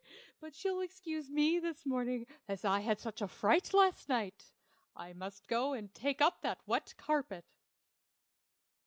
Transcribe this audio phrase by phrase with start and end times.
[0.39, 4.49] But you'll excuse me this morning, as I had such a fright last night.
[4.95, 7.45] I must go and take up that wet carpet."